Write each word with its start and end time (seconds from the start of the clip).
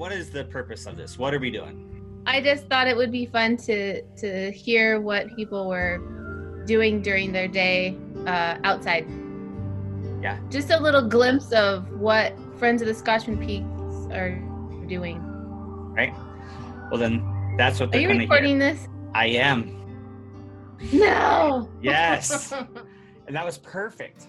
what 0.00 0.12
is 0.12 0.30
the 0.30 0.44
purpose 0.44 0.86
of 0.86 0.96
this? 0.96 1.18
What 1.18 1.34
are 1.34 1.38
we 1.38 1.50
doing? 1.50 2.22
I 2.24 2.40
just 2.40 2.66
thought 2.68 2.88
it 2.88 2.96
would 2.96 3.12
be 3.12 3.26
fun 3.26 3.58
to 3.58 4.00
to 4.00 4.50
hear 4.50 4.98
what 4.98 5.36
people 5.36 5.68
were 5.68 6.64
doing 6.66 7.02
during 7.02 7.32
their 7.32 7.46
day 7.46 7.98
uh, 8.26 8.56
outside. 8.64 9.06
Yeah. 10.22 10.38
Just 10.48 10.70
a 10.70 10.80
little 10.80 11.06
glimpse 11.06 11.52
of 11.52 11.92
what 11.92 12.32
Friends 12.58 12.80
of 12.80 12.88
the 12.88 12.94
Scotchman 12.94 13.36
Peaks 13.46 14.14
are 14.14 14.36
doing. 14.88 15.20
Right. 15.92 16.14
Well, 16.90 16.98
then 16.98 17.54
that's 17.58 17.78
what 17.78 17.92
they're 17.92 18.00
you 18.00 18.08
going 18.08 18.20
to 18.20 18.24
recording 18.24 18.58
hear. 18.58 18.72
this? 18.72 18.88
I 19.14 19.26
am. 19.26 19.76
No. 20.94 21.68
Yes. 21.82 22.52
and 23.26 23.36
that 23.36 23.44
was 23.44 23.58
perfect. 23.58 24.28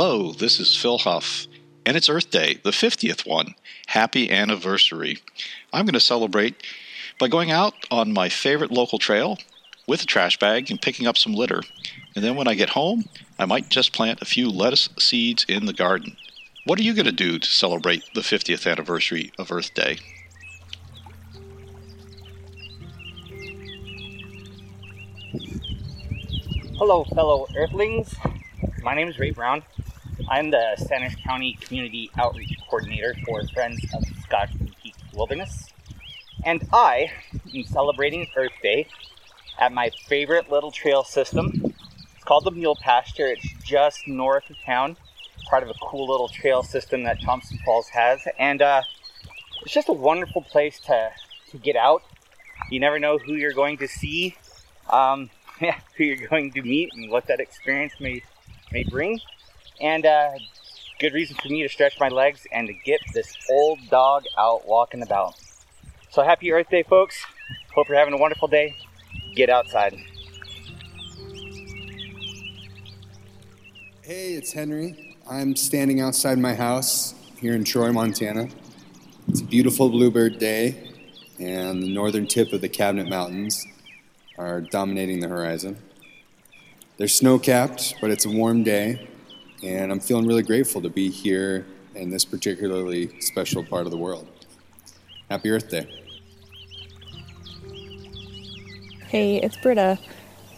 Hello, 0.00 0.30
this 0.30 0.60
is 0.60 0.76
Phil 0.76 0.98
Hough, 0.98 1.48
and 1.84 1.96
it's 1.96 2.08
Earth 2.08 2.30
Day, 2.30 2.60
the 2.62 2.70
50th 2.70 3.26
one. 3.26 3.56
Happy 3.88 4.30
anniversary. 4.30 5.18
I'm 5.72 5.86
going 5.86 5.94
to 5.94 5.98
celebrate 5.98 6.62
by 7.18 7.26
going 7.26 7.50
out 7.50 7.74
on 7.90 8.12
my 8.12 8.28
favorite 8.28 8.70
local 8.70 9.00
trail 9.00 9.38
with 9.88 10.00
a 10.00 10.06
trash 10.06 10.38
bag 10.38 10.70
and 10.70 10.80
picking 10.80 11.08
up 11.08 11.18
some 11.18 11.34
litter. 11.34 11.62
And 12.14 12.24
then 12.24 12.36
when 12.36 12.46
I 12.46 12.54
get 12.54 12.68
home, 12.68 13.06
I 13.40 13.46
might 13.46 13.70
just 13.70 13.92
plant 13.92 14.22
a 14.22 14.24
few 14.24 14.48
lettuce 14.48 14.88
seeds 15.00 15.44
in 15.48 15.66
the 15.66 15.72
garden. 15.72 16.16
What 16.64 16.78
are 16.78 16.84
you 16.84 16.94
going 16.94 17.06
to 17.06 17.10
do 17.10 17.40
to 17.40 17.48
celebrate 17.48 18.04
the 18.14 18.20
50th 18.20 18.70
anniversary 18.70 19.32
of 19.36 19.50
Earth 19.50 19.74
Day? 19.74 19.98
Hello, 26.76 27.02
fellow 27.02 27.48
Earthlings. 27.56 28.14
My 28.84 28.94
name 28.94 29.08
is 29.08 29.18
Ray 29.18 29.32
Brown. 29.32 29.64
I'm 30.26 30.50
the 30.50 30.74
Sanders 30.76 31.14
County 31.24 31.56
Community 31.60 32.10
Outreach 32.18 32.58
Coordinator 32.68 33.14
for 33.24 33.46
Friends 33.48 33.84
of 33.94 34.02
Scotchman 34.24 34.74
Peak 34.82 34.94
Wilderness. 35.14 35.66
And 36.44 36.66
I 36.72 37.12
am 37.54 37.64
celebrating 37.64 38.26
Earth 38.36 38.52
Day 38.62 38.88
at 39.58 39.72
my 39.72 39.90
favorite 40.06 40.50
little 40.50 40.70
trail 40.70 41.04
system. 41.04 41.72
It's 42.14 42.24
called 42.24 42.44
the 42.44 42.50
Mule 42.50 42.76
Pasture. 42.76 43.28
It's 43.28 43.48
just 43.62 44.08
north 44.08 44.50
of 44.50 44.56
town, 44.66 44.96
part 45.48 45.62
of 45.62 45.70
a 45.70 45.74
cool 45.80 46.08
little 46.08 46.28
trail 46.28 46.62
system 46.62 47.04
that 47.04 47.22
Thompson 47.22 47.58
Falls 47.64 47.88
has. 47.88 48.20
And 48.38 48.60
uh, 48.60 48.82
it's 49.62 49.72
just 49.72 49.88
a 49.88 49.94
wonderful 49.94 50.42
place 50.42 50.80
to, 50.80 51.10
to 51.50 51.58
get 51.58 51.76
out. 51.76 52.02
You 52.70 52.80
never 52.80 52.98
know 52.98 53.18
who 53.18 53.34
you're 53.34 53.54
going 53.54 53.78
to 53.78 53.86
see. 53.86 54.36
Um, 54.90 55.30
yeah, 55.60 55.78
who 55.96 56.04
you're 56.04 56.28
going 56.28 56.52
to 56.52 56.62
meet 56.62 56.90
and 56.92 57.10
what 57.10 57.26
that 57.28 57.40
experience 57.40 57.94
may 58.00 58.22
may 58.70 58.82
bring. 58.84 59.20
And 59.80 60.04
uh, 60.04 60.30
good 60.98 61.12
reason 61.12 61.36
for 61.36 61.48
me 61.48 61.62
to 61.62 61.68
stretch 61.68 61.98
my 62.00 62.08
legs 62.08 62.46
and 62.52 62.66
to 62.66 62.74
get 62.84 63.00
this 63.14 63.36
old 63.50 63.78
dog 63.90 64.24
out 64.36 64.66
walking 64.66 65.02
about. 65.02 65.34
So 66.10 66.22
happy 66.22 66.52
Earth 66.52 66.68
Day, 66.68 66.82
folks! 66.82 67.16
Hope 67.74 67.88
you're 67.88 67.98
having 67.98 68.14
a 68.14 68.18
wonderful 68.18 68.48
day. 68.48 68.74
Get 69.34 69.50
outside. 69.50 69.96
Hey, 74.02 74.32
it's 74.32 74.52
Henry. 74.52 75.16
I'm 75.30 75.54
standing 75.54 76.00
outside 76.00 76.38
my 76.38 76.54
house 76.54 77.14
here 77.38 77.54
in 77.54 77.62
Troy, 77.62 77.92
Montana. 77.92 78.48
It's 79.28 79.42
a 79.42 79.44
beautiful 79.44 79.90
bluebird 79.90 80.38
day, 80.38 80.94
and 81.38 81.82
the 81.82 81.92
northern 81.92 82.26
tip 82.26 82.52
of 82.54 82.62
the 82.62 82.68
Cabinet 82.68 83.08
Mountains 83.08 83.64
are 84.38 84.62
dominating 84.62 85.20
the 85.20 85.28
horizon. 85.28 85.76
They're 86.96 87.06
snow 87.06 87.38
capped, 87.38 87.94
but 88.00 88.10
it's 88.10 88.24
a 88.24 88.30
warm 88.30 88.64
day, 88.64 89.08
and 89.62 89.90
I'm 89.90 90.00
feeling 90.00 90.26
really 90.26 90.42
grateful 90.42 90.80
to 90.82 90.88
be 90.88 91.10
here 91.10 91.66
in 91.94 92.10
this 92.10 92.24
particularly 92.24 93.20
special 93.20 93.64
part 93.64 93.86
of 93.86 93.90
the 93.90 93.96
world. 93.96 94.28
Happy 95.30 95.50
Earth 95.50 95.70
Day. 95.70 95.86
Hey, 99.08 99.36
it's 99.36 99.56
Britta. 99.56 99.98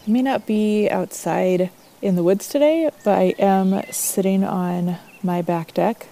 I 0.06 0.10
may 0.10 0.22
not 0.22 0.46
be 0.46 0.88
outside 0.90 1.70
in 2.02 2.16
the 2.16 2.22
woods 2.22 2.48
today, 2.48 2.90
but 3.04 3.18
I 3.18 3.34
am 3.38 3.82
sitting 3.92 4.44
on 4.44 4.98
my 5.22 5.42
back 5.42 5.74
deck, 5.74 6.08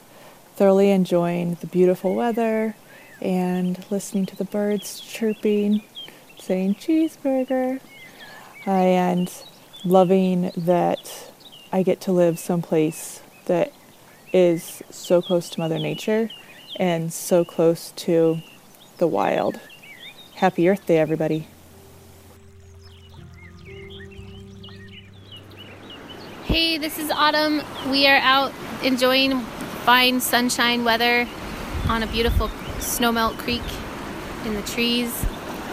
thoroughly 0.54 0.90
enjoying 0.90 1.54
the 1.60 1.66
beautiful 1.66 2.14
weather 2.14 2.76
and 3.20 3.84
listening 3.90 4.26
to 4.26 4.36
the 4.36 4.44
birds 4.44 5.00
chirping, 5.00 5.82
saying 6.38 6.76
cheeseburger, 6.76 7.80
and 8.66 9.32
loving 9.84 10.52
that 10.56 11.32
I 11.70 11.82
get 11.82 12.00
to 12.02 12.12
live 12.12 12.38
someplace 12.38 13.20
that 13.44 13.72
is 14.32 14.82
so 14.90 15.20
close 15.20 15.50
to 15.50 15.60
Mother 15.60 15.78
Nature 15.78 16.30
and 16.76 17.12
so 17.12 17.44
close 17.44 17.92
to 17.96 18.38
the 18.96 19.06
wild. 19.06 19.60
Happy 20.36 20.68
Earth 20.68 20.86
Day, 20.86 20.98
everybody. 20.98 21.46
Hey, 26.44 26.78
this 26.78 26.98
is 26.98 27.10
Autumn. 27.10 27.60
We 27.90 28.06
are 28.06 28.16
out 28.16 28.52
enjoying 28.82 29.40
fine 29.84 30.20
sunshine 30.20 30.84
weather 30.84 31.28
on 31.88 32.02
a 32.02 32.06
beautiful 32.06 32.48
snowmelt 32.78 33.36
creek 33.38 33.62
in 34.46 34.54
the 34.54 34.62
trees. 34.62 35.26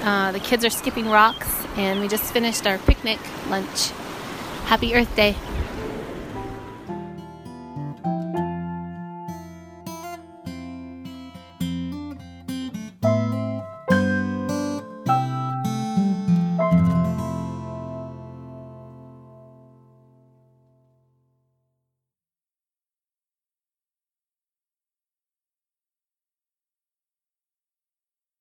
Uh, 0.03 0.33
the 0.33 0.39
kids 0.39 0.65
are 0.65 0.69
skipping 0.69 1.07
rocks, 1.07 1.49
and 1.77 2.01
we 2.01 2.09
just 2.09 2.33
finished 2.33 2.67
our 2.67 2.79
picnic 2.79 3.19
lunch. 3.49 3.91
Happy 4.65 4.93
Earth 4.93 5.15
Day. 5.15 5.35